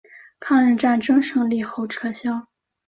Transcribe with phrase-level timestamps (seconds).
[0.39, 2.47] 抗日战争胜利后撤销。